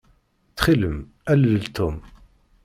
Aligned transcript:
Ttxil-m, 0.49 0.97
alel 1.31 1.63
Tom. 1.75 1.97